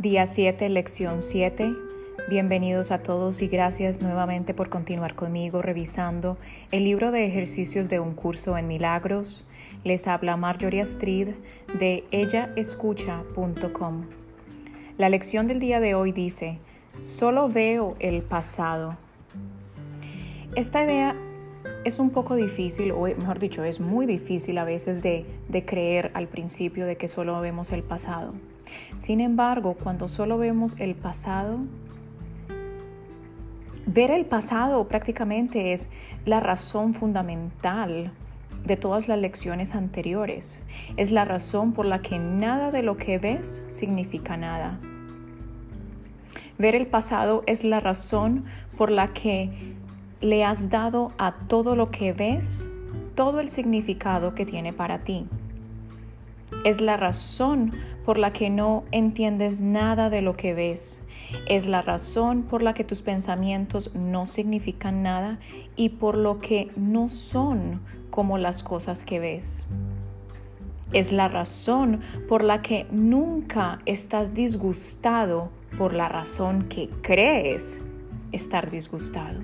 [0.00, 1.74] Día 7, lección 7.
[2.30, 6.38] Bienvenidos a todos y gracias nuevamente por continuar conmigo revisando
[6.72, 9.46] el libro de ejercicios de un curso en milagros.
[9.84, 11.34] Les habla Marjorie Astrid
[11.78, 14.06] de ellaescucha.com.
[14.96, 16.60] La lección del día de hoy dice,
[17.04, 18.96] solo veo el pasado.
[20.56, 21.14] Esta idea
[21.84, 26.10] es un poco difícil, o mejor dicho, es muy difícil a veces de, de, creer
[26.14, 28.34] al principio de que solo vemos el pasado.
[28.98, 31.58] Sin embargo, cuando solo vemos el pasado,
[33.86, 35.88] ver el pasado prácticamente es
[36.24, 38.12] la razón fundamental
[38.64, 40.60] de todas las lecciones anteriores.
[40.96, 44.78] Es la razón por la que nada de lo que ves significa nada.
[46.58, 48.44] Ver el pasado es la razón
[48.76, 49.50] por la que
[50.20, 52.68] le has dado a todo lo que ves
[53.14, 55.26] todo el significado que tiene para ti.
[56.64, 57.72] Es la razón
[58.04, 61.02] por la que no entiendes nada de lo que ves.
[61.46, 65.38] Es la razón por la que tus pensamientos no significan nada
[65.76, 69.66] y por lo que no son como las cosas que ves.
[70.92, 77.80] Es la razón por la que nunca estás disgustado por la razón que crees
[78.32, 79.40] estar disgustado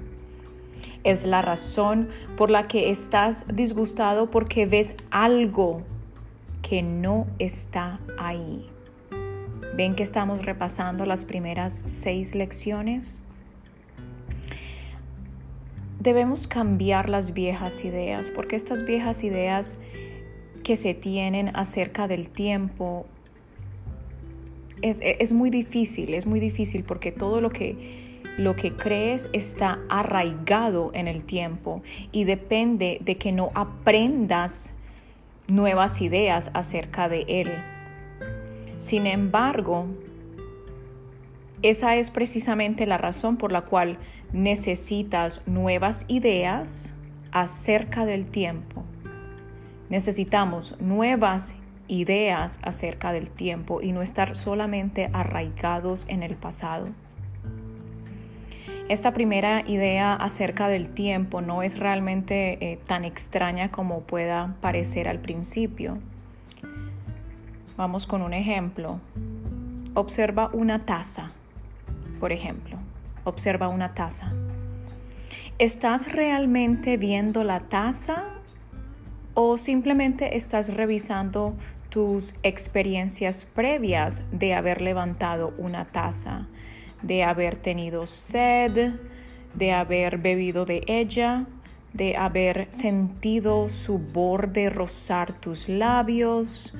[1.07, 5.83] es la razón por la que estás disgustado porque ves algo
[6.62, 8.69] que no está ahí.
[9.77, 13.23] ¿Ven que estamos repasando las primeras seis lecciones?
[16.01, 19.79] Debemos cambiar las viejas ideas porque estas viejas ideas
[20.65, 23.07] que se tienen acerca del tiempo
[24.83, 29.79] es, es muy difícil, es muy difícil porque todo lo que lo que crees está
[29.89, 34.75] arraigado en el tiempo y depende de que no aprendas
[35.48, 37.51] nuevas ideas acerca de él.
[38.77, 39.87] Sin embargo,
[41.62, 43.99] esa es precisamente la razón por la cual
[44.33, 46.94] necesitas nuevas ideas
[47.32, 48.84] acerca del tiempo.
[49.88, 51.55] Necesitamos nuevas
[51.88, 56.88] ideas acerca del tiempo y no estar solamente arraigados en el pasado.
[58.89, 65.09] Esta primera idea acerca del tiempo no es realmente eh, tan extraña como pueda parecer
[65.09, 65.99] al principio.
[67.77, 69.01] Vamos con un ejemplo.
[69.95, 71.33] Observa una taza,
[72.21, 72.79] por ejemplo.
[73.25, 74.33] Observa una taza.
[75.59, 78.27] ¿Estás realmente viendo la taza
[79.35, 81.57] o simplemente estás revisando
[81.89, 86.47] tus experiencias previas de haber levantado una taza?
[87.03, 88.95] De haber tenido sed,
[89.55, 91.47] de haber bebido de ella,
[91.93, 96.75] de haber sentido su borde rozar tus labios,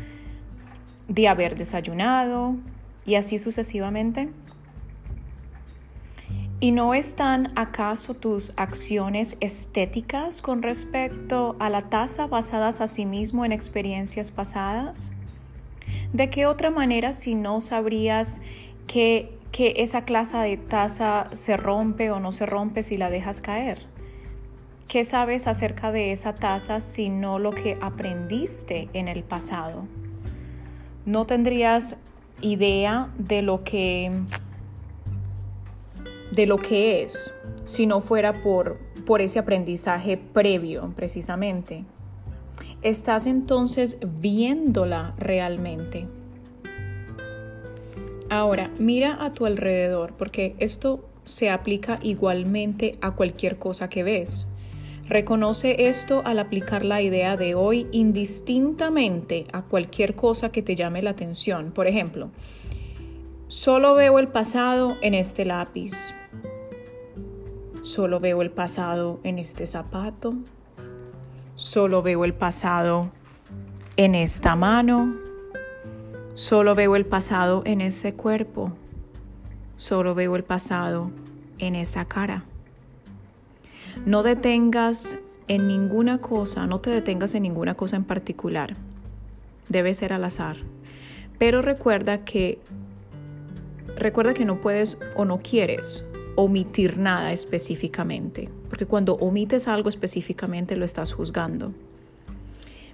[1.09, 2.57] de haber desayunado
[3.05, 4.29] y así sucesivamente.
[6.59, 13.05] ¿Y no están acaso tus acciones estéticas con respecto a la taza basadas a sí
[13.05, 15.13] mismo en experiencias pasadas?
[16.15, 18.41] ¿De qué otra manera si no sabrías
[18.87, 23.41] que que esa clase de taza se rompe o no se rompe si la dejas
[23.41, 23.87] caer?
[24.89, 29.87] ¿Qué sabes acerca de esa taza si no lo que aprendiste en el pasado?
[31.05, 31.97] No tendrías
[32.41, 34.13] idea de lo que
[36.31, 37.35] de lo que es
[37.65, 41.85] si no fuera por, por ese aprendizaje previo precisamente.
[42.83, 46.07] Estás entonces viéndola realmente.
[48.37, 54.47] Ahora, mira a tu alrededor, porque esto se aplica igualmente a cualquier cosa que ves.
[55.09, 61.01] Reconoce esto al aplicar la idea de hoy indistintamente a cualquier cosa que te llame
[61.01, 61.73] la atención.
[61.73, 62.29] Por ejemplo,
[63.49, 65.95] solo veo el pasado en este lápiz.
[67.81, 70.35] Solo veo el pasado en este zapato.
[71.55, 73.13] Solo veo el pasado
[73.97, 75.36] en esta mano.
[76.37, 78.71] Solo veo el pasado en ese cuerpo.
[79.79, 81.11] Solo veo el pasado
[81.57, 82.45] en esa cara.
[84.05, 85.19] No detengas
[85.49, 88.77] en ninguna cosa, no te detengas en ninguna cosa en particular.
[89.71, 90.59] Debe ser al azar.
[91.39, 92.59] Pero recuerda que
[93.97, 96.05] recuerda que no puedes o no quieres
[96.35, 101.73] omitir nada específicamente, porque cuando omites algo específicamente lo estás juzgando.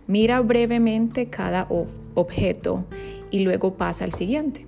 [0.06, 1.66] Mira brevemente cada
[2.14, 2.84] objeto
[3.30, 4.66] y luego pasa al siguiente.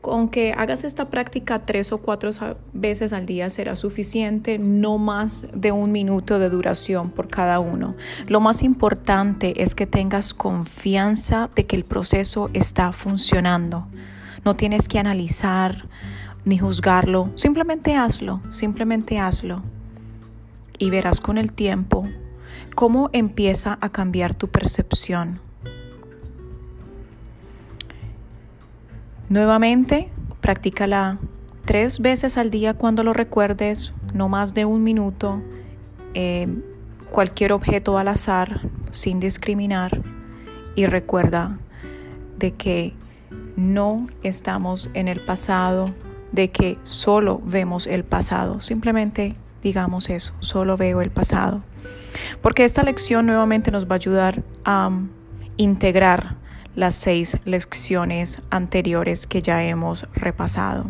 [0.00, 2.30] Con que hagas esta práctica tres o cuatro
[2.72, 7.94] veces al día será suficiente, no más de un minuto de duración por cada uno.
[8.26, 13.86] Lo más importante es que tengas confianza de que el proceso está funcionando.
[14.44, 15.86] No tienes que analizar
[16.44, 17.30] ni juzgarlo.
[17.36, 19.62] Simplemente hazlo, simplemente hazlo.
[20.78, 22.08] Y verás con el tiempo
[22.74, 25.40] cómo empieza a cambiar tu percepción.
[29.28, 30.10] Nuevamente,
[30.40, 31.18] practícala
[31.64, 35.40] tres veces al día cuando lo recuerdes, no más de un minuto,
[36.14, 36.48] eh,
[37.10, 38.60] cualquier objeto al azar,
[38.90, 40.02] sin discriminar.
[40.74, 41.58] Y recuerda
[42.38, 42.94] de que
[43.56, 45.86] no estamos en el pasado,
[46.32, 48.60] de que solo vemos el pasado.
[48.60, 51.62] Simplemente digamos eso, solo veo el pasado.
[52.40, 54.90] Porque esta lección nuevamente nos va a ayudar a
[55.56, 56.36] integrar
[56.74, 60.86] las seis lecciones anteriores que ya hemos repasado.